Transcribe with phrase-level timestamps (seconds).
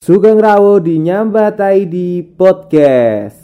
[0.00, 3.36] Sugeng Rawo di Nyambatai di podcast.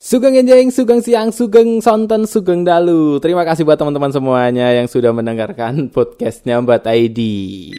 [0.00, 3.20] Sugeng Enjeng, Sugeng Siang, Sugeng Sonten, Sugeng Dalu.
[3.20, 7.20] Terima kasih buat teman-teman semuanya yang sudah mendengarkan podcast Nyambat ID.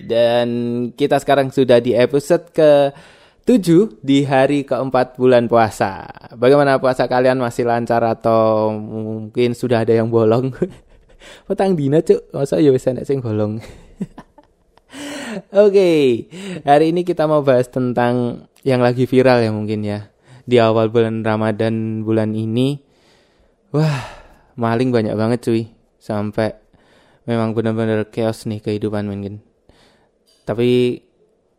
[0.05, 0.48] Dan
[0.94, 2.94] kita sekarang sudah di episode ke
[3.50, 6.05] 7 di hari keempat bulan puasa.
[6.38, 10.54] Bagaimana puasa kalian masih lancar atau mungkin sudah ada yang bolong?
[11.46, 13.60] Petang dina cuk, masa ya wis enek sing bolong.
[15.55, 16.02] Oke, okay.
[16.68, 20.12] hari ini kita mau bahas tentang yang lagi viral ya mungkin ya.
[20.44, 22.84] Di awal bulan Ramadan bulan ini,
[23.72, 24.04] wah
[24.59, 25.64] maling banyak banget cuy.
[26.02, 26.58] Sampai
[27.23, 29.40] memang benar-benar chaos nih kehidupan mungkin.
[30.44, 31.00] Tapi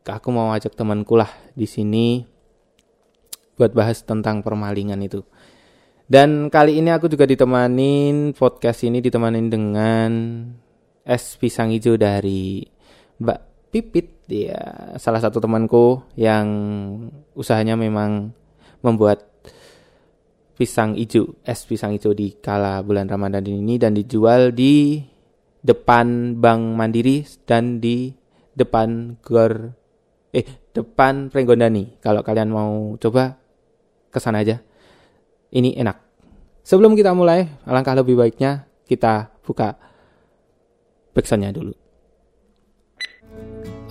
[0.05, 2.27] aku mau ajak temanku lah di sini
[3.56, 5.24] buat bahas tentang permalingan itu.
[6.11, 10.11] Dan kali ini aku juga ditemanin podcast ini ditemanin dengan
[11.06, 12.66] es pisang hijau dari
[13.23, 14.09] Mbak Pipit.
[14.27, 16.47] Ya salah satu temanku yang
[17.36, 18.33] usahanya memang
[18.83, 19.28] membuat
[20.59, 25.03] pisang hijau es pisang hijau di kala bulan Ramadan ini dan dijual di
[25.62, 28.11] depan Bank Mandiri dan di
[28.53, 29.70] depan Gor
[30.34, 32.03] eh depan Prenggondani.
[32.03, 33.39] Kalau kalian mau coba
[34.11, 34.61] ke sana aja
[35.53, 36.00] ini enak.
[36.64, 39.77] Sebelum kita mulai, alangkah lebih baiknya kita buka
[41.12, 41.77] backsoundnya dulu.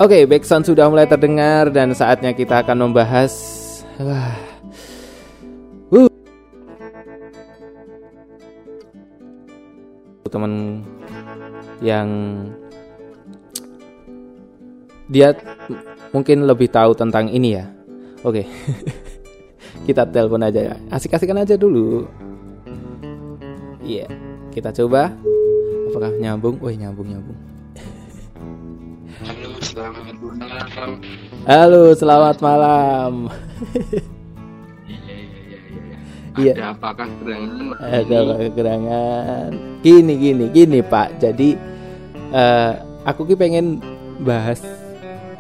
[0.02, 3.34] Oke, okay, backsound sudah mulai terdengar dan saatnya kita akan membahas
[4.02, 4.34] wah,
[5.94, 6.10] uh,
[10.32, 10.82] teman
[11.84, 12.08] yang
[15.12, 15.36] dia
[16.16, 17.68] mungkin lebih tahu tentang ini ya.
[18.24, 18.42] Oke.
[18.42, 19.02] Okay.
[19.86, 20.76] kita telepon aja ya.
[20.94, 22.06] Asik-asikan aja dulu.
[23.82, 24.10] Iya, yeah.
[24.54, 25.10] kita coba.
[25.92, 26.56] Apakah nyambung?
[26.62, 27.40] Wah, nyambung nyambung.
[29.22, 30.90] Halo, selamat malam.
[31.44, 33.14] Halo, selamat malam.
[34.88, 35.60] Iya, iya, iya,
[36.40, 36.54] iya.
[36.56, 37.76] Ada apakah gerangan?
[37.82, 39.50] Ada gerangan.
[39.84, 41.20] Gini, gini, gini, Pak.
[41.20, 41.58] Jadi
[42.32, 43.84] uh, aku ki pengen
[44.24, 44.64] bahas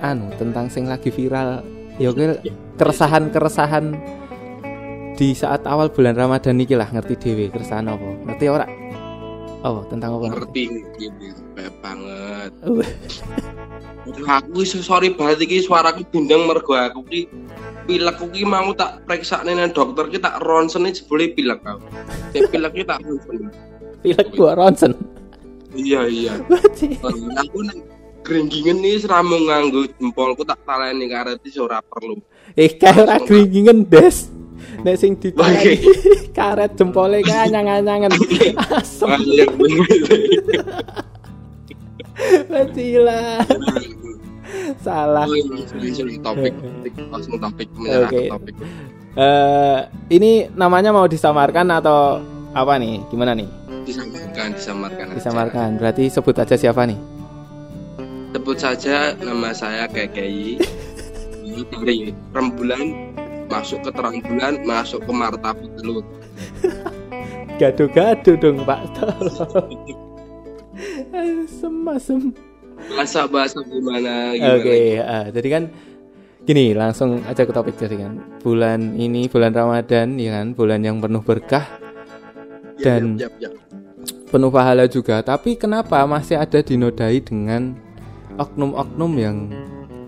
[0.01, 1.63] anu tentang sing lagi viral.
[2.01, 2.09] Ya
[2.81, 3.93] keresahan-keresahan
[5.21, 8.09] di saat awal bulan Ramadan iki lah ngerti dewi keresahan apa?
[8.25, 8.65] Ngerti ora?
[9.61, 10.33] Oh tentang apa?
[10.33, 11.05] Ngerti ngerti
[11.77, 12.49] banget.
[14.25, 17.29] Aku sorry banget iki suaraku bindeng mergo aku ki
[17.85, 21.85] pilek ki mau tak periksa nang dokter ki tak ronsen iki boleh pilek aku.
[22.33, 23.37] Nek pilek ki tak ronsen.
[24.01, 24.97] Pilek gua ronsen.
[25.77, 26.33] Iya iya.
[27.45, 27.77] Aku nek
[28.21, 32.17] Geringgingen nih seramu nganggo jempolku tak taleni karet ora perlu.
[32.57, 34.40] Eh kayak ora geringgingen des.
[34.81, 35.77] Nek sing ditaleni
[36.37, 38.11] karet jempole kae anyang-anyangan.
[38.77, 39.09] Asem.
[42.49, 43.45] Bacila.
[44.81, 45.25] Salah.
[46.21, 46.53] Topik,
[47.09, 48.27] langsung topik, okay.
[48.27, 48.55] topik.
[49.11, 53.03] Uh, ini namanya mau disamarkan atau apa nih?
[53.11, 53.47] Gimana nih?
[53.85, 55.05] Disamarkan, disamarkan.
[55.15, 55.69] Disamarkan.
[55.79, 56.99] Berarti sebut aja siapa nih?
[58.31, 60.57] Sebut saja nama saya Kekei.
[61.51, 63.10] dari rembulan
[63.51, 66.07] masuk ke terang bulan masuk ke martabat telur.
[67.59, 68.79] Gaduh-gaduh dong pak.
[68.95, 70.01] Tolong
[71.91, 72.33] asem
[72.81, 75.63] bahasa bahasa gimana, gimana oke okay, uh, jadi kan
[76.41, 78.17] gini langsung aja ke topik jadi kan.
[78.41, 80.57] Bulan ini bulan Ramadan ya kan?
[80.57, 81.69] Bulan yang penuh berkah
[82.81, 84.09] ya, dan ya, ya, ya.
[84.33, 85.21] penuh pahala juga.
[85.21, 87.77] Tapi kenapa masih ada dinodai dengan
[88.41, 89.37] oknum-oknum yang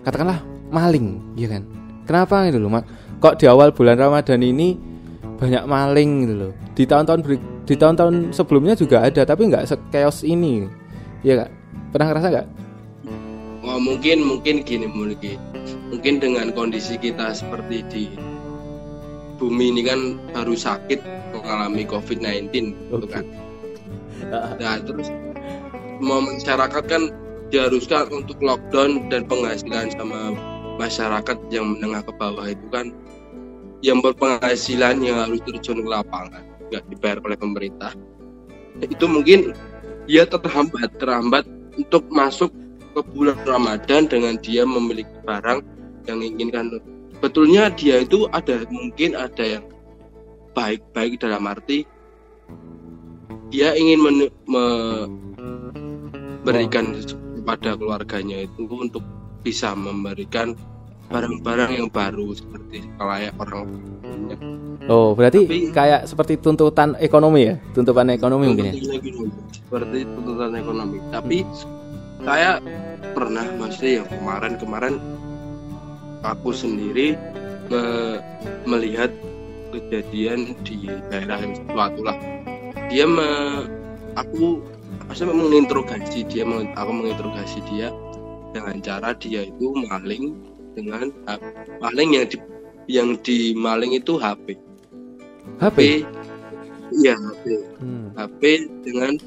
[0.02, 0.42] katakanlah
[0.74, 1.62] maling ya kan
[2.04, 2.84] kenapa itu loh mak
[3.20, 4.76] kok di awal bulan Ramadan ini
[5.38, 6.52] banyak maling gitu loh.
[6.74, 7.20] Di tahun-tahun
[7.64, 10.68] di tahun-tahun sebelumnya juga ada tapi nggak sekeos ini.
[11.24, 11.50] Ya kak,
[11.92, 12.46] pernah ngerasa nggak?
[13.64, 15.40] Oh mungkin mungkin gini mungkin
[15.88, 18.04] mungkin dengan kondisi kita seperti di
[19.40, 21.00] bumi ini kan baru sakit
[21.32, 22.62] mengalami COVID-19 okay.
[22.92, 23.24] gitu kan.
[24.34, 25.12] Nah terus
[26.00, 27.12] mau masyarakat kan
[27.52, 30.32] diharuskan untuk lockdown dan penghasilan sama
[30.76, 32.90] masyarakat yang menengah ke bawah itu kan
[33.84, 36.42] yang berpenghasilan yang harus terjun ke lapangan
[36.72, 37.92] nggak dibayar oleh pemerintah.
[38.80, 39.54] Itu mungkin
[40.08, 41.44] dia terhambat terhambat
[41.76, 42.50] untuk masuk
[42.94, 45.60] ke bulan Ramadan dengan dia memiliki barang
[46.08, 46.80] yang inginkan.
[47.22, 49.64] Betulnya dia itu ada mungkin ada yang
[50.54, 51.86] baik-baik dalam arti
[53.54, 54.18] dia ingin men,
[56.42, 56.94] memberikan
[57.38, 59.02] kepada keluarganya itu untuk
[59.44, 60.56] bisa memberikan
[61.12, 63.68] barang-barang yang baru seperti layak orang
[64.84, 67.56] Oh, berarti Tapi, kayak seperti tuntutan ekonomi ya?
[67.72, 68.74] Tuntutan ekonomi mungkin ya?
[69.52, 71.00] Seperti tuntutan ekonomi.
[71.08, 71.40] Tapi
[72.20, 72.60] saya
[73.16, 74.94] pernah maksudnya yang kemarin-kemarin
[76.20, 77.16] aku sendiri
[77.72, 78.20] me-
[78.68, 79.08] melihat
[79.72, 82.16] kejadian di daerah yang suatu lah
[82.88, 83.28] dia me,
[84.14, 84.60] aku
[85.08, 86.46] maksudnya menginterogasi dia
[86.76, 87.90] aku menginterogasi dia
[88.54, 90.38] dengan cara dia itu maling
[90.78, 91.10] dengan
[91.82, 92.38] maling yang di
[92.86, 94.54] yang di maling itu HP
[95.58, 96.06] HP.
[97.02, 97.44] iya HP
[97.84, 98.14] Hmm.
[98.16, 98.42] HP
[98.86, 99.18] dengan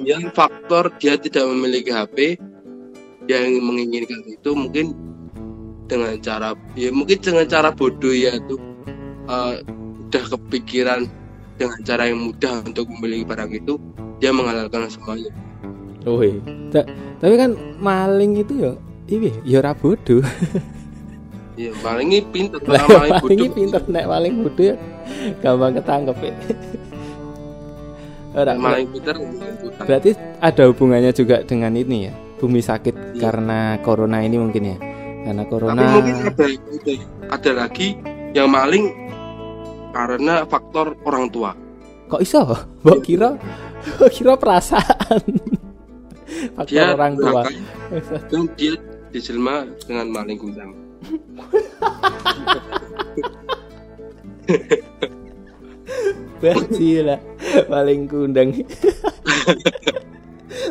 [0.00, 2.38] yang faktor dia tidak memiliki HP
[3.28, 4.96] yang menginginkan itu mungkin
[5.90, 8.62] dengan cara ya mungkin dengan cara bodoh ya tuh
[9.26, 9.54] eh,
[10.08, 11.10] udah kepikiran
[11.58, 13.76] dengan cara yang mudah untuk memiliki barang itu
[14.22, 15.28] dia menghalalkan semuanya
[16.04, 16.40] Woi.
[16.72, 16.88] Ta-
[17.20, 18.72] tapi kan maling itu ya
[19.06, 20.24] ini ya ora bodoh.
[21.60, 24.76] ya maling ini pinter Lah maling maling bodoh ini pinter nek maling bodoh ya
[25.44, 26.34] gampang ketangkep ya.
[28.30, 29.14] Ora, maling pinter
[29.82, 32.14] berarti ada hubungannya juga dengan ini ya.
[32.40, 33.20] Bumi sakit Iya.
[33.20, 34.76] karena corona ini mungkin ya.
[35.20, 36.94] Karena corona tapi mungkin ada, ada
[37.28, 37.88] ada lagi
[38.32, 38.88] yang maling
[39.92, 41.52] karena faktor orang tua
[42.06, 42.42] kok iso?
[42.82, 43.36] Mbok kira
[44.08, 45.22] kira perasaan.
[46.54, 47.42] Faktor dia orang tua.
[48.30, 48.72] dan dia
[49.10, 50.70] dijelma dengan maling kundang
[56.40, 57.20] Basi lah
[57.68, 58.64] paling kundang.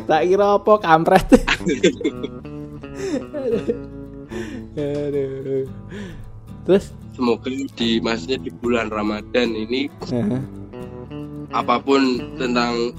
[0.09, 1.29] tak kira apa kampret.
[4.73, 5.69] Aduh.
[6.65, 10.39] Terus semoga di maksudnya di bulan Ramadan ini Aha.
[11.53, 12.93] apa pun tentang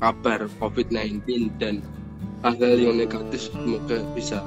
[0.00, 1.24] kabar COVID-19
[1.56, 1.80] dan
[2.44, 4.44] hal-hal yang negatif semoga bisa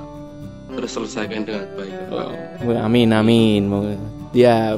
[0.69, 1.94] terselesaikan dengan baik.
[2.13, 3.66] Oh, amin amin.
[4.31, 4.78] Ya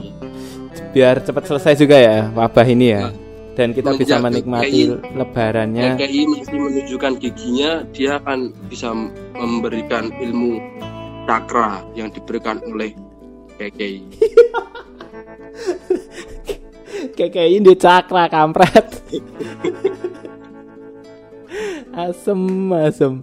[0.95, 3.11] biar cepat selesai juga ya wabah ini ya.
[3.51, 5.11] Dan kita bisa menikmati KI.
[5.11, 5.99] lebarannya.
[5.99, 8.95] KKI masih menunjukkan giginya, dia akan bisa
[9.35, 10.55] memberikan ilmu
[11.27, 12.95] cakra yang diberikan oleh
[13.59, 14.07] KKI.
[17.19, 18.87] Kayak ini cakra kampret.
[21.93, 22.41] asem
[22.73, 23.13] asem.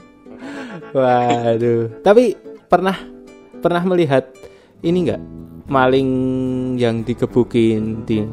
[0.92, 2.00] Waduh.
[2.00, 2.36] Tapi
[2.66, 2.96] pernah
[3.58, 4.28] pernah melihat
[4.80, 5.22] ini enggak
[5.68, 6.10] maling
[6.80, 8.24] yang digebukin di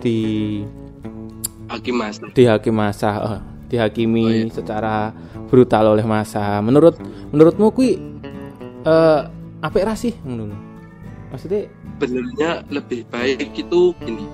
[0.00, 0.16] di
[1.68, 2.20] Hakim Mas.
[2.32, 4.52] dihakimi masa eh, dihakimi Oh, iya.
[4.52, 4.94] secara
[5.48, 6.60] brutal oleh masa.
[6.60, 6.96] Menurut
[7.32, 7.96] menurutmu kui
[8.82, 9.20] eh
[9.60, 10.52] apik ra sih ngono?
[11.32, 11.68] Maksudnya
[12.02, 14.26] Sebenarnya lebih baik itu gini.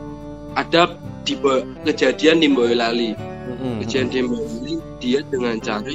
[0.57, 0.89] Ada
[1.23, 1.37] di
[1.85, 3.13] kejadian di Boyolali.
[3.13, 4.58] mm-mm, Kejadian di Boyolali
[4.99, 5.95] dia dengan cara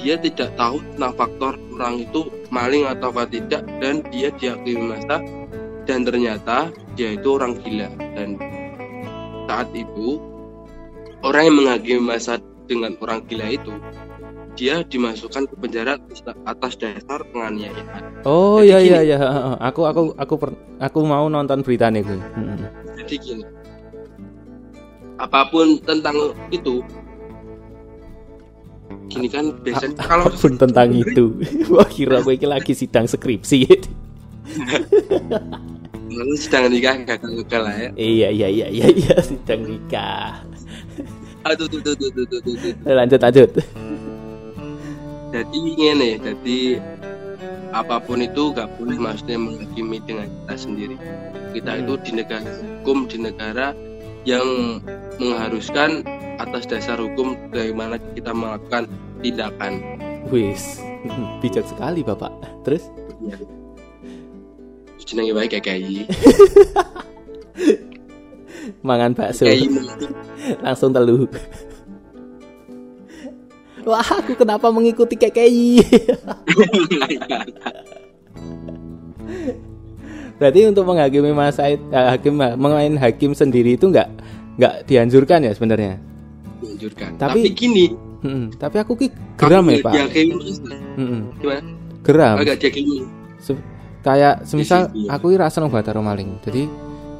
[0.00, 5.20] dia tidak tahu tentang faktor orang itu maling atau tidak dan dia dihakimi masa
[5.84, 8.40] dan ternyata dia itu orang gila dan
[9.44, 10.16] saat itu
[11.20, 13.74] orang yang menghakimi masa dengan orang gila itu
[14.58, 15.96] dia dimasukkan ke penjara
[16.44, 18.02] atas dasar penganiayaan.
[18.28, 19.18] Oh iya iya iya,
[19.56, 22.04] aku aku aku per- aku mau nonton berita nih.
[22.04, 22.58] Mm-mm.
[23.00, 23.44] Jadi gini,
[25.16, 26.84] apa pun tentang itu,
[29.10, 31.34] gini kan biasanya kalau Apa pun tentang itu.
[31.74, 33.58] Wah kira gue ini lagi sidang skripsi.
[36.10, 37.90] Lalu sedang nikah gagal-gagal lah ya.
[37.98, 40.42] iya iya iya iya iya sidang nikah.
[41.40, 42.72] Aduh, tuh, tuh, tuh, tuh, tuh, tuh, tuh.
[42.84, 43.50] Lanjut lanjut.
[45.30, 46.60] Jadi ini, jadi
[47.70, 50.96] apa pun itu gak boleh maksudnya menghakimi dengan kita sendiri.
[51.54, 51.82] Kita Hmm.
[51.86, 53.66] itu di negara hukum, di negara
[54.28, 54.46] yang
[55.16, 56.04] mengharuskan
[56.36, 59.72] atas dasar hukum bagaimana kita melakukan tindakan.
[60.28, 60.80] Wis
[61.40, 62.32] bijak sekali bapak.
[62.62, 62.88] Terus?
[65.00, 66.06] Jenenge baik kayak
[68.86, 69.66] Mangan bakso kayak
[70.62, 71.26] langsung telu.
[73.82, 75.80] Wah aku kenapa mengikuti KKI?
[80.36, 84.08] Berarti untuk menghakimi masa it- eh, hakim mengain hakim sendiri itu nggak
[84.56, 86.00] nggak dianjurkan ya sebenarnya.
[86.60, 87.16] dianjurkan.
[87.16, 87.84] Tapi- Tapi, gini,
[88.20, 88.44] Mm-mm.
[88.54, 89.92] Tapi aku ki geram ya pak.
[90.96, 91.20] Mm-mm.
[91.38, 91.70] Gimana?
[92.00, 92.36] Geram.
[92.36, 92.56] Agak.
[93.40, 93.64] Se-
[94.00, 95.12] kayak semisal Iya.
[95.12, 96.40] aku ira seneng banget karo maling.
[96.40, 96.68] Jadi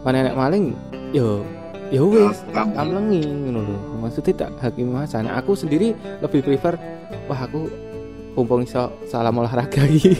[0.00, 0.72] panenek maling
[1.12, 1.44] yo
[1.90, 2.00] ya
[2.54, 3.76] Am- amlengi ngono lho.
[3.98, 5.20] Maksudnya tak hakim masa.
[5.20, 6.76] Nah, aku sendiri lebih prefer
[7.26, 7.68] wah aku
[8.32, 10.14] mumpung iso salam olahraga iki.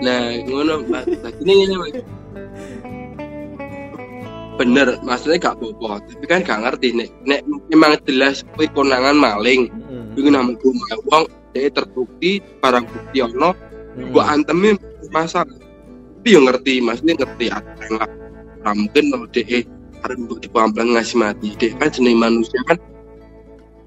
[0.00, 0.80] Nah, ngono.
[0.86, 1.02] Nah,
[1.36, 2.00] gini ngene.
[4.60, 7.40] Bener, maksudnya gak apa-apa, tapi kan gak ngerti nek nek
[7.72, 10.20] memang jelas kuwi konangan maling, Mm-mm.
[10.20, 10.52] iku nang
[11.08, 11.24] wong
[11.56, 14.12] dia terbukti barang bukti ono, Mm-mm.
[14.12, 14.76] gua antemin
[15.08, 15.48] masalah.
[16.20, 18.10] Tapi yo ngerti, maksudnya ngerti yang lah.
[18.60, 19.64] Nah, mungkin kalau DE
[20.04, 21.56] harus mbok dipamplang ngasih mati.
[21.56, 22.76] DE kan jenis manusia kan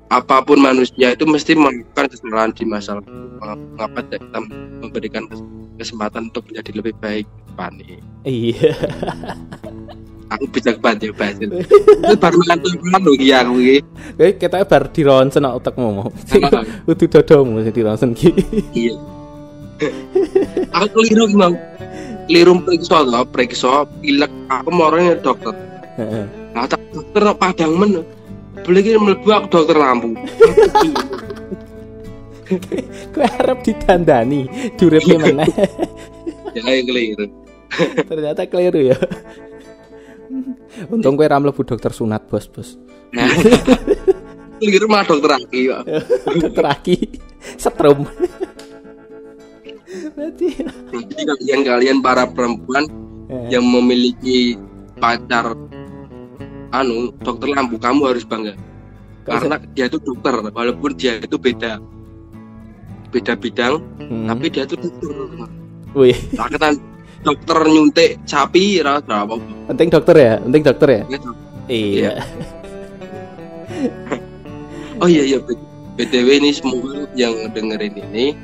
[0.10, 3.38] apa pun manusia itu mesti melakukan kesalahan di masa lalu.
[3.78, 4.40] Mengapa tidak kita
[4.82, 5.24] memberikan
[5.78, 7.30] kesempatan untuk menjadi lebih baik
[7.78, 8.02] nih?
[8.26, 8.74] Iya.
[10.34, 11.46] Aku bijak banget ya bahasa.
[11.46, 13.78] Itu baru ngantuk lho iki aku iki.
[14.18, 16.10] Kowe kita bar dironsen kok utekmu mau.
[16.54, 16.66] Ah.
[16.90, 18.30] Kudu dodomu sing dironsen ki.
[18.74, 18.96] Iya.
[20.74, 21.54] aku keliru mau.
[22.26, 25.54] Keliru periksa to, periksa pilek aku mau orangnya dokter.
[26.56, 28.02] Nah, tak dokter kok padang men.
[28.66, 30.18] Beli ki mlebu aku dokter lampu.
[33.14, 34.46] Kowe arep ditandani
[34.78, 35.50] duripe meneh.
[36.54, 37.26] ya yang keliru.
[38.06, 38.98] Ternyata keliru ya.
[40.94, 42.70] Untung kowe ra mlebu dokter sunat, Bos, Bos.
[44.58, 45.82] Keliru mah dokter aki kok.
[46.44, 46.96] dokter Aki
[47.60, 48.08] setrum.
[50.18, 50.48] Berarti
[50.90, 52.90] Jadi kalian-kalian para perempuan
[53.30, 54.58] eh, yang memiliki
[54.98, 55.54] pacar
[56.74, 58.58] anu dokter lampu kamu harus bangga
[59.24, 61.78] karena dia itu dokter walaupun dia itu beda
[63.14, 64.28] beda bidang Hmm.
[64.28, 65.10] tapi dia itu dokter
[65.96, 66.76] Wih, raketan
[67.24, 69.40] dokter nyuntik sapi ra ra apa
[69.72, 71.04] penting dokter ya, penting dokter ya.
[71.66, 72.14] Iya.
[75.00, 75.60] oh iya iya B-
[75.96, 78.36] btw ini semua yang dengerin ini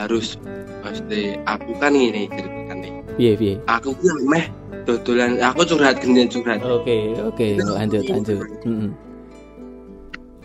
[0.00, 0.40] harus
[0.80, 3.54] pasti aku kan ini ceritakan nih Piye piye.
[3.68, 4.48] aku tuh meh
[4.88, 8.40] dodolan aku curhat gini curhat Oke, oke, lanjut lanjut.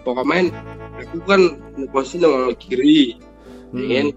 [0.03, 0.51] Pokoknya
[1.01, 1.41] aku kan
[1.89, 3.15] posisi nang kiri
[3.73, 3.81] Hmm.
[3.81, 4.07] ingin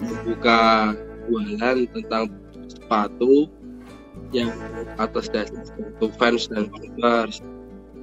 [0.00, 0.94] membuka
[1.28, 2.24] jualan tentang
[2.68, 3.48] sepatu
[4.30, 4.50] yang
[4.98, 7.40] atas dasar sepatu fans dan converse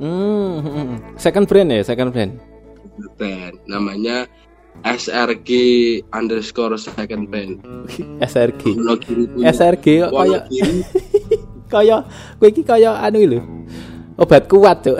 [0.01, 0.97] Hmm.
[1.13, 2.41] Second brand ya, second brand.
[3.21, 4.25] band namanya
[4.81, 5.49] SRG
[6.09, 7.61] underscore second band
[8.17, 8.81] SRG.
[9.45, 10.41] SRG kok Wono kaya
[11.69, 11.97] kaya
[12.41, 13.39] kowe iki kaya anu lho.
[14.17, 14.97] Obat kuat, Cuk.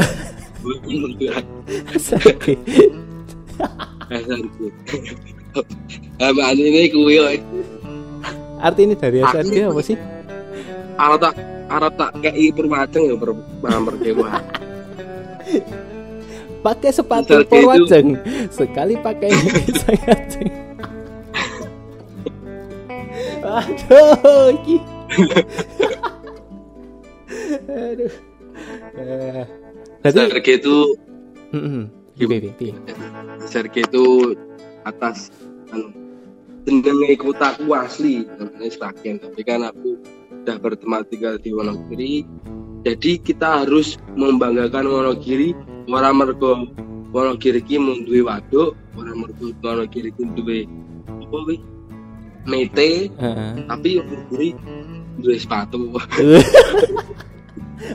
[1.98, 2.46] SRG.
[4.22, 4.56] SRG
[6.58, 7.18] ini kuwi.
[8.62, 9.98] Arti ini dari SRG apa sih?
[11.02, 11.36] arep tak
[11.72, 13.34] arep tak kei perwajeng ya per
[16.62, 18.22] Pakai sepatu Purwajeng.
[18.54, 19.34] Sekali pakai
[19.82, 20.52] Sangajeng.
[23.42, 24.78] Aduh, iki.
[27.66, 28.14] Aduh.
[30.06, 30.76] Berarti SRG itu
[32.62, 32.74] piye.
[33.42, 34.38] SRG itu
[34.86, 35.34] atas
[35.74, 36.01] anu
[36.66, 39.98] jenenge kotaku asli namanya Sragen tapi kan aku
[40.42, 42.26] udah berteman tinggal di Wonogiri.
[42.82, 45.54] Jadi kita harus membanggakan Wonogiri.
[45.90, 46.70] Ora mergo
[47.12, 50.60] Wonogiri ki duwe waduk ora mergo Wonogiri ki duwe
[51.08, 51.58] apa kuwi?
[52.46, 53.10] Mete.
[53.10, 53.52] Heeh.
[53.66, 54.50] tapi Wonogiri
[55.22, 55.90] duwe sepatu.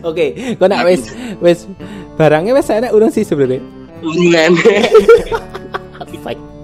[0.03, 1.71] Oke, kau nak wes wes
[2.19, 3.63] barangnya wes enak urung sih sebenarnya.
[4.03, 4.53] Urungan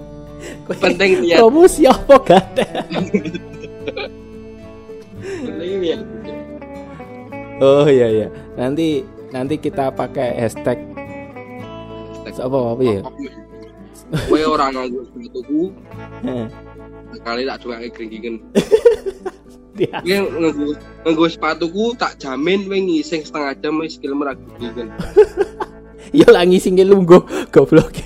[0.69, 2.66] penting niat promosi apa gak ada?
[5.42, 6.38] penting
[7.62, 8.28] Oh iya iya.
[8.59, 10.78] Nanti nanti kita pakai hashtag
[12.33, 13.00] apa apa ya?
[14.28, 15.73] Kowe ora nganggo sepatuku
[16.25, 16.47] Heeh.
[17.16, 18.35] sekali tak cuma geringgingen
[19.78, 20.00] Dia.
[20.04, 20.69] Kowe nganggo
[21.07, 24.90] nganggo sepatuku tak jamin kowe ngising setengah jam wis skill merak geringgingen
[26.12, 27.95] Ya lah ngisi lungguh goblok.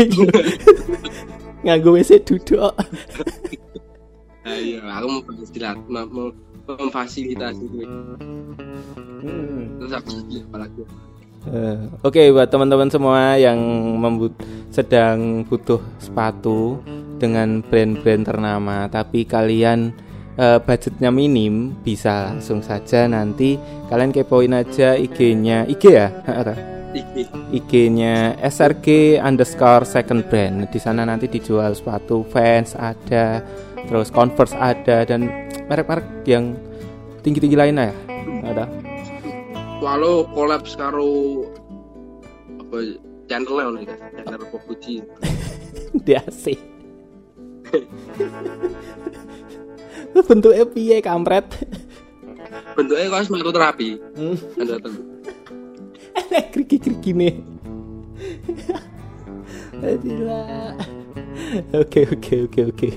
[1.66, 2.70] Nganggo WC duduk.
[4.46, 6.30] Ayo, aku mau beristirahat, mau,
[6.70, 7.66] memfasilitasi.
[9.26, 9.74] Hmm.
[9.82, 10.82] Terus aku lagi apa lagi?
[11.46, 13.58] Eh, Oke buat teman-teman semua yang
[13.98, 14.34] membut
[14.70, 16.78] sedang butuh sepatu
[17.22, 19.94] dengan brand-brand ternama tapi kalian
[20.38, 26.10] eh, budgetnya minim bisa langsung saja nanti kalian kepoin aja IG-nya IG ya
[26.96, 27.22] Iki.
[27.52, 33.44] IG-nya SRG underscore second brand di sana nanti dijual sepatu Vans ada
[33.84, 35.28] terus Converse ada dan
[35.68, 36.56] merek-merek yang
[37.20, 37.96] tinggi-tinggi lainnya ya
[38.48, 38.64] ada
[39.84, 41.44] Walau kolaps karo
[42.64, 42.96] apa
[43.28, 45.04] channel iki, channel Pokuji.
[46.06, 46.56] di AC
[50.24, 51.44] bentuknya piye kampret
[52.76, 53.88] Bentuknya kok sepatu terapi.
[54.20, 54.36] Hmm.
[54.60, 55.15] Anda tahu.
[56.52, 57.34] kriki kriki nih
[59.76, 60.72] Adilah.
[61.76, 62.88] Oke oke oke oke.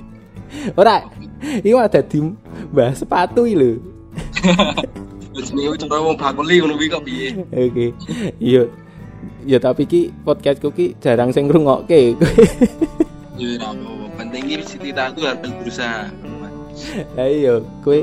[0.79, 1.05] Ora,
[1.43, 2.23] ini ada di
[2.71, 3.71] bahas sepatu iki lho.
[5.35, 7.35] Terus nih cara wong bakuli ngono kuwi kok piye?
[7.51, 7.91] Oke.
[8.39, 8.63] Iya.
[9.43, 12.15] Ya tapi ki podcastku ki jarang sing ngrungokke.
[13.39, 14.05] Ya ora apa-apa.
[14.19, 16.11] Penting iki Siti Tatu harus berusaha.
[17.19, 17.99] Ayo, kowe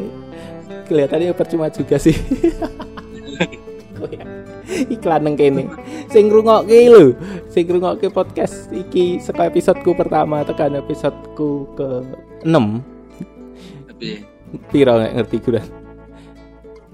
[0.89, 2.17] kelihatannya percuma juga sih.
[4.95, 5.69] Iklan nang kene.
[6.13, 7.17] Sing ngrungokke lho,
[7.49, 11.89] sing ngrungokke podcast iki saka episodeku pertama tekan episodeku ke
[12.45, 12.97] 6
[13.97, 14.21] tapi
[14.69, 15.63] piro nek ngerti gue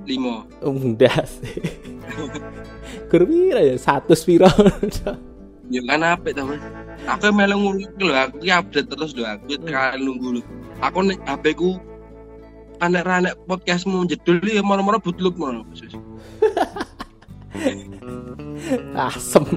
[0.06, 1.58] limo Udah sih.
[3.10, 3.74] Gur piro ya?
[3.78, 4.50] Satu piro.
[5.72, 6.60] ya kan apa mas
[7.08, 10.42] aku melu nguruk lho aku ki update terus lho aku kan nunggu lho
[10.84, 11.80] aku nek HP ku
[12.84, 15.32] anek podcastmu jedul ya malam-malam butluk
[15.72, 15.96] khusus
[19.08, 19.44] Asem.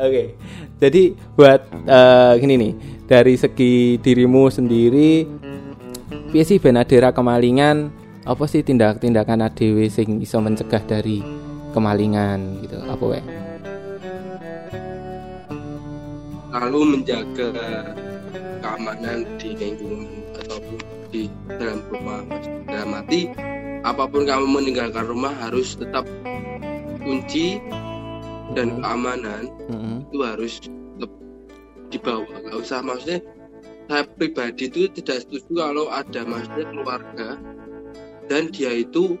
[0.00, 0.24] Oke.
[0.80, 2.72] Jadi buat eh, gini nih,
[3.10, 5.26] dari segi dirimu sendiri
[6.30, 7.90] piye sih ben adera kemalingan
[8.22, 11.18] apa sih tindak-tindakan ADW sing iso mencegah dari
[11.74, 13.22] kemalingan gitu apa wae
[16.54, 17.50] lalu menjaga
[18.62, 20.06] keamanan di lingkungan
[20.38, 20.78] ataupun
[21.10, 22.22] di dalam rumah
[22.70, 23.26] dalam arti
[23.80, 26.04] apa pun kamu meninggalkan rumah harus tetap
[27.00, 27.60] kunci
[28.52, 29.48] dan keamanan.
[29.70, 30.04] Mm-mm.
[30.10, 31.12] itu harus tetap
[31.90, 33.18] dibawa nggak usah maksudnya
[33.90, 37.28] saya pribadi itu tidak setuju kalau ada maksudnya keluarga
[38.30, 39.18] dan dia itu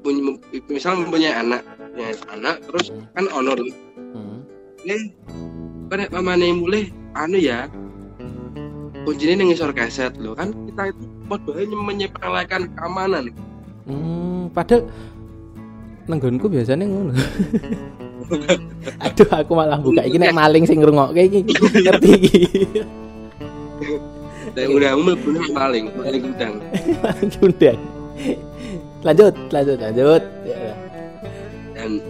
[0.00, 0.36] punya
[0.68, 3.56] misal mempunyai anak punya anak terus kan honor.
[4.16, 4.40] Mm.
[4.88, 5.04] eh
[5.92, 6.82] kan nek mamane mulai
[7.16, 7.68] anu ya
[9.04, 13.32] kuncinya ning ngisor keset loh kan kita itu padahal menyepelekan keamanan
[13.90, 14.86] Hmm, padahal
[16.06, 17.10] nenggonku biasanya ngono.
[19.04, 21.50] Aduh, aku malah buka iki nek maling sing ngrungokke iki.
[21.50, 22.42] Ngerti iki.
[24.54, 26.54] dan udah mlebu paling paling gudang
[27.02, 27.78] Maling undang.
[29.00, 30.22] Lanjut, lanjut, lanjut.
[30.44, 30.76] Ya.
[31.72, 32.04] dan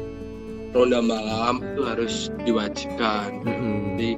[0.75, 3.95] ronda malam itu harus diwajibkan Mm-mm.
[3.95, 4.11] jadi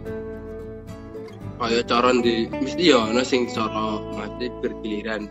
[1.60, 5.28] kaya coron di mesti ya ono sing cara mati bergiliran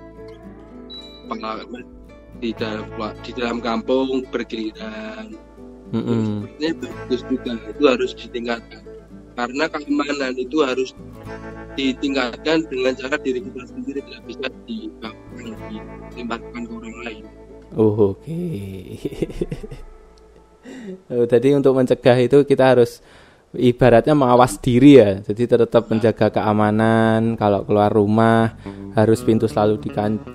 [1.25, 1.81] Pengalaman
[2.39, 2.87] di dalam
[3.21, 5.35] di dalam kampung bergiliran
[5.91, 6.47] Mm-mm.
[6.47, 8.81] Sebenarnya bagus juga itu harus ditingkatkan
[9.35, 10.95] karena keamanan itu harus
[11.75, 15.47] ditingkatkan dengan cara diri kita sendiri tidak bisa dibawakan
[16.15, 17.25] dilemparkan ke orang lain
[17.75, 18.35] Oh, oke.
[21.11, 23.01] Oh, Jadi untuk mencegah itu kita harus
[23.55, 25.19] ibaratnya mawas diri ya.
[25.23, 27.35] Jadi tetap menjaga keamanan.
[27.35, 28.55] Kalau keluar rumah
[28.95, 29.81] harus pintu selalu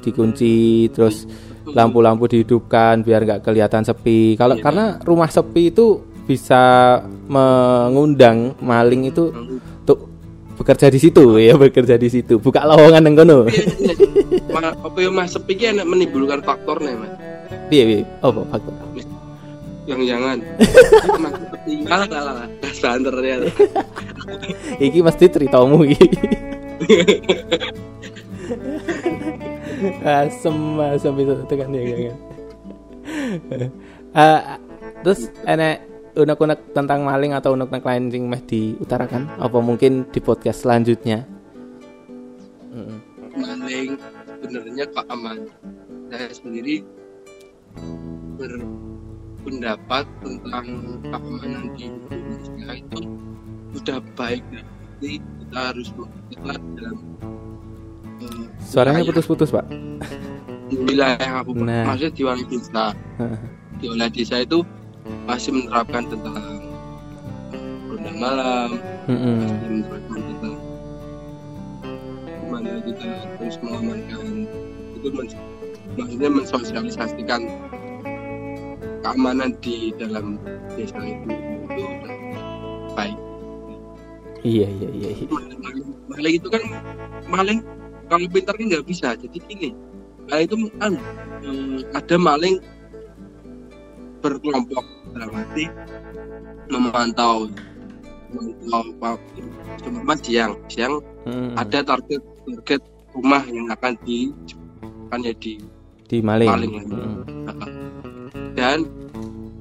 [0.03, 1.25] dikunci, terus
[1.67, 4.35] lampu-lampu dihidupkan biar nggak kelihatan sepi.
[4.35, 9.31] Kalau karena rumah sepi itu bisa mengundang maling itu
[9.83, 10.11] untuk
[10.59, 12.39] bekerja di situ ya, bekerja di situ.
[12.39, 13.47] Buka lowongan neng kono.
[14.51, 17.13] Ma- apa ya mas sepi enak menimbulkan faktornya mas
[17.67, 18.03] Piye piye?
[18.23, 18.75] Oh, faktor.
[19.87, 20.43] yang jangan
[21.87, 23.47] kalah kalah gas banter ternyata
[24.83, 26.11] Iki mesti ceritamu iki.
[30.05, 32.19] asem asem itu tekan ya kan.
[34.17, 34.41] Eh,
[35.05, 35.85] terus enek
[36.17, 39.29] unek-unek tentang maling atau unek-unek lain sing meh diutarakan?
[39.37, 41.29] Apa mungkin di podcast selanjutnya?
[43.37, 44.01] Maling
[44.41, 45.53] sebenarnya keamanan
[46.09, 46.81] saya sendiri
[48.41, 50.67] berpendapat tentang
[51.05, 53.01] keamanan di Indonesia itu
[53.77, 54.45] sudah baik
[54.97, 56.99] jadi kita harus memperketat dalam
[58.61, 59.65] suaranya putus-putus pak
[60.67, 61.87] di wilayah aku Nah.
[61.87, 62.85] maksudnya di wilayah desa
[63.77, 64.59] di wilayah desa itu
[65.25, 66.35] masih menerapkan tentang
[67.87, 68.71] ronda malam
[69.07, 69.37] Mm-mm.
[69.39, 70.55] masih menerapkan tentang
[72.37, 73.07] gimana kita
[73.39, 74.25] terus mengamankan
[74.95, 75.45] itu men-
[75.97, 77.41] maksudnya mensosialisasikan
[79.01, 80.37] keamanan di dalam
[80.75, 81.85] desa itu itu
[82.93, 83.17] baik
[84.43, 85.27] iya iya iya iya.
[85.31, 86.63] maling- maling itu kan
[87.27, 87.61] maling
[88.07, 89.71] kalau pintar kan nggak bisa jadi gini
[90.27, 90.93] maling itu kan
[91.47, 92.57] eh, ada maling
[94.23, 95.67] berkelompok dalam arti
[96.67, 97.47] memantau
[98.35, 99.15] memantau
[99.83, 101.59] cuma siang siang Mm.
[101.59, 104.31] ada target target rumah yang akan di
[105.11, 105.59] akan jadi
[106.07, 106.73] di maling, maling.
[106.87, 107.19] Mm.
[108.55, 108.87] dan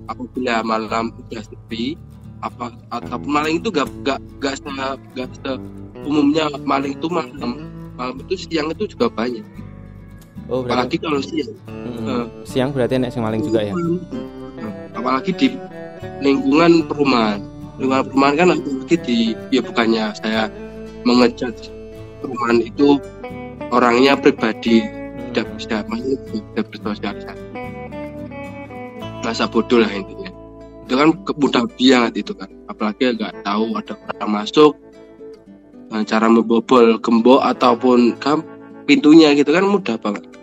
[0.05, 1.97] apabila malam sudah sepi
[2.45, 4.69] apa atau maling itu gak gak gak se
[5.17, 5.51] gak se
[6.05, 9.43] umumnya maling itu malam malam itu siang itu juga banyak.
[10.51, 11.51] Oh berarti apalagi kalau siang.
[11.65, 12.05] Mm.
[12.05, 13.73] eh, siang berarti enek sing maling juga ya?
[14.93, 15.47] Apalagi di
[16.21, 17.41] lingkungan perumahan.
[17.81, 19.17] Lingkungan perumahan kan apalagi di
[19.51, 20.41] ya bukannya saya
[21.03, 21.73] mengejat
[22.21, 23.01] perumahan itu
[23.73, 24.85] orangnya pribadi
[25.31, 27.45] tidak bisa maksudnya tidak bersosialisasi
[29.25, 30.29] masa bodoh lah intinya.
[30.85, 32.45] Itu kan ke- mudah banget itu kan.
[32.69, 34.77] Apalagi nggak tahu ada orang masuk
[35.89, 38.43] cara membobol gembok ataupun kam
[38.85, 40.23] pintunya gitu kan mudah banget.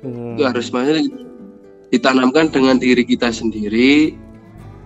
[0.00, 1.04] Itu harus maksudnya
[1.92, 4.16] ditanamkan dengan diri kita sendiri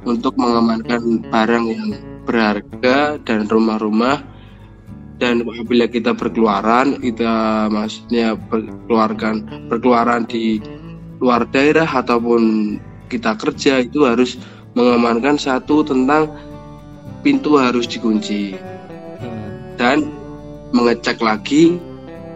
[0.05, 1.95] untuk mengamankan barang yang
[2.27, 4.23] berharga dan rumah-rumah.
[5.15, 10.59] Dan apabila kita berkeluaran kita maksudnya berkeluarkan berkeluaran di
[11.23, 12.75] luar daerah ataupun
[13.07, 14.43] kita kerja itu harus
[14.75, 16.35] mengamankan satu tentang
[17.25, 18.53] pintu harus dikunci
[19.19, 19.81] hmm.
[19.81, 20.05] dan
[20.77, 21.81] mengecek lagi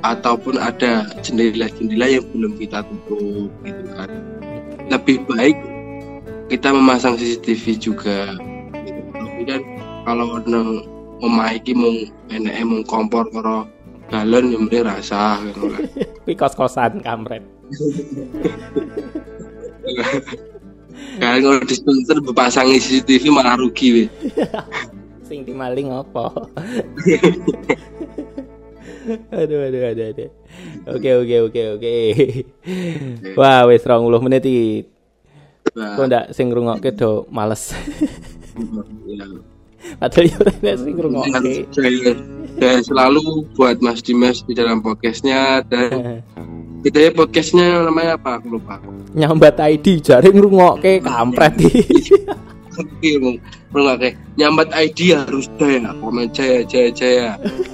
[0.00, 4.08] ataupun ada jendela-jendela yang belum kita tutup gitu kan
[4.88, 5.56] lebih baik
[6.48, 8.32] kita memasang CCTV juga
[8.72, 9.00] gitu.
[9.12, 9.60] tapi kan
[10.08, 10.88] kalau nang
[11.20, 13.68] memaiki mung enek mung kompor karo
[14.08, 15.84] galon yang mrene rasa gitu kan
[16.40, 17.44] kos-kosan kamret
[21.18, 24.04] Kan kalau dispenser berpasang CCTV malah rugi we.
[25.28, 26.32] Sing dimaling apa?
[29.34, 30.30] aduh aduh aduh aduh.
[30.96, 31.94] Oke oke oke oke.
[33.36, 34.88] Wah wis 20 menit iki.
[35.76, 37.76] Kok ndak sing ngrungokke do males.
[39.04, 39.26] Iya.
[40.00, 40.40] Padahal yo
[40.80, 41.68] sing ngrungokke.
[42.58, 46.24] Dan selalu buat Mas Dimas di dalam podcastnya dan
[46.78, 48.38] Kita ya podcastnya namanya apa?
[48.38, 48.78] Aku lupa.
[49.10, 51.82] Nyambat ID jari ngrungokke kampret iki.
[52.78, 54.14] Oke.
[54.38, 57.28] Nyambat ID harus jaya, komen jaya jaya jaya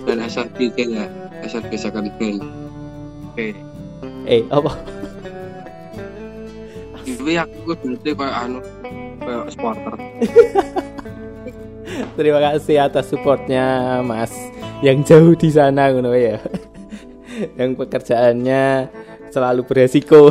[0.09, 1.05] dan asal ya,
[1.45, 2.40] asal second band.
[3.29, 3.53] Oke.
[4.25, 4.73] Eh, apa?
[7.05, 8.61] Ini aku berarti kayak anu
[9.21, 9.95] kayak supporter.
[12.17, 14.33] Terima kasih atas supportnya Mas
[14.81, 16.40] yang jauh di sana ngono ya
[17.61, 18.88] yang pekerjaannya
[19.30, 20.30] selalu beresiko.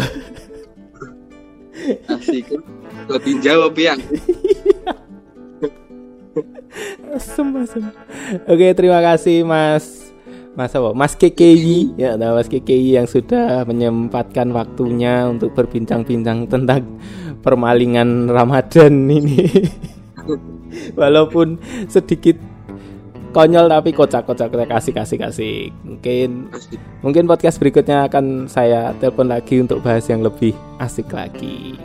[2.08, 2.56] Asik.
[3.04, 4.00] Kau jawab ya.
[7.14, 7.84] asem, asem.
[8.48, 10.04] Oke, terima kasih Mas
[10.54, 10.94] Mas apa?
[10.94, 17.02] Mas KKI ya, nah Mas KKI yang sudah menyempatkan waktunya untuk berbincang-bincang tentang
[17.42, 19.50] permalingan Ramadan ini.
[21.00, 21.58] Walaupun
[21.90, 22.38] sedikit
[23.34, 25.58] konyol tapi kocak-kocak kasih kasih kasih.
[25.82, 26.54] Mungkin
[27.02, 31.76] mungkin podcast berikutnya akan saya telepon lagi untuk bahas yang lebih asik lagi.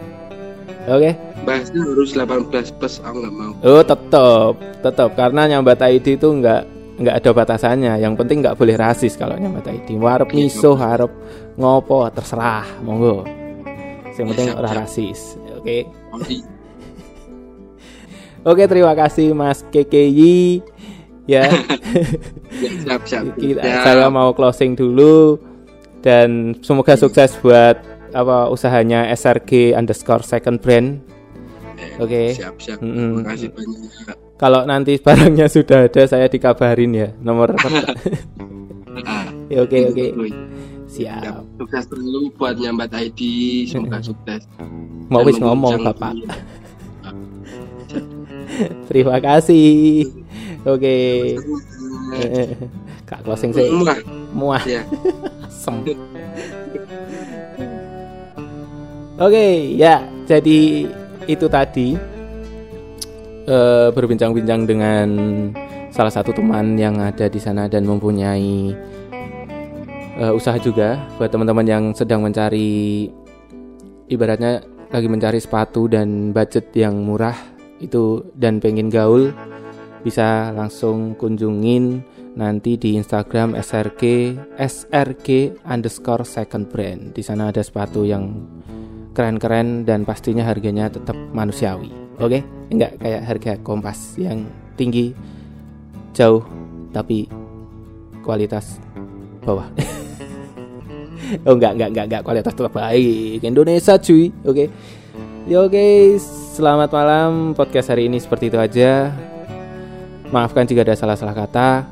[0.88, 1.12] Oke?
[1.12, 1.14] Okay?
[1.48, 3.52] bahasnya harus 18 plus aku nggak mau.
[3.64, 4.52] Oh tetap
[4.84, 6.62] tetap karena nyambat ID itu nggak
[7.00, 7.92] nggak ada batasannya.
[8.04, 11.08] Yang penting nggak boleh rasis kalau nyambat ID warap iya, miso harap
[11.56, 13.24] ngopo terserah monggo.
[14.12, 15.64] Yang penting orang rasis oke?
[15.64, 15.80] Okay?
[18.48, 20.60] oke terima kasih Mas KKI
[21.32, 21.44] ya.
[22.84, 23.22] siap, siap.
[23.42, 23.84] Kita, ya.
[23.84, 25.36] Saya mau closing dulu
[26.00, 27.76] dan semoga sukses buat
[28.16, 31.04] apa usahanya SRG underscore second brand.
[32.00, 32.08] Oke.
[32.08, 32.28] Okay.
[32.40, 32.78] Siap siap.
[32.80, 33.10] Mm -hmm.
[33.12, 34.16] Terima kasih banyak.
[34.38, 37.58] Kalau nanti barangnya sudah ada saya dikabarin ya nomor.
[39.52, 40.06] ya oke oke.
[40.88, 41.42] Siap.
[41.60, 43.20] Sukses dulu buat nyambat ID.
[43.68, 44.46] Semoga sukses.
[45.12, 46.14] Mau wis ngomong Bapak.
[48.88, 50.17] Terima kasih.
[50.68, 50.96] Oke.
[53.08, 53.72] Kak closing sih.
[53.72, 53.98] Muah.
[54.36, 54.62] Muah.
[54.78, 54.82] Ya.
[59.20, 60.00] Oke, ya.
[60.24, 60.88] Jadi
[61.28, 61.92] itu tadi
[63.44, 65.08] uh, berbincang-bincang dengan
[65.92, 68.72] salah satu teman yang ada di sana dan mempunyai
[70.20, 73.08] uh, usaha juga buat teman-teman yang sedang mencari
[74.08, 77.36] ibaratnya lagi mencari sepatu dan budget yang murah
[77.78, 79.30] itu dan pengen gaul
[80.02, 82.02] bisa langsung kunjungin
[82.38, 87.10] nanti di Instagram SRG SRG underscore second brand.
[87.14, 88.46] Di sana ada sepatu yang
[89.12, 91.90] keren-keren dan pastinya harganya tetap manusiawi.
[92.22, 92.42] Oke, okay?
[92.70, 94.46] enggak kayak harga kompas yang
[94.78, 95.14] tinggi
[96.14, 96.42] jauh
[96.94, 97.26] tapi
[98.22, 98.78] kualitas
[99.42, 99.66] bawah.
[101.46, 103.42] oh enggak enggak enggak enggak kualitas tetap baik.
[103.42, 104.30] Indonesia cuy.
[104.46, 104.54] Oke.
[104.54, 104.68] Okay?
[105.48, 106.22] Yo guys,
[106.54, 107.56] selamat malam.
[107.56, 109.10] Podcast hari ini seperti itu aja.
[110.28, 111.88] Maafkan jika ada salah-salah kata.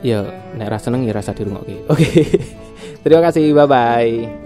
[0.00, 0.24] Ya,
[0.56, 1.60] nek rasa seneng ya rasa di rumah.
[1.64, 1.84] Oke.
[1.88, 2.24] Okay.
[3.04, 3.52] Terima kasih.
[3.52, 4.39] Bye bye.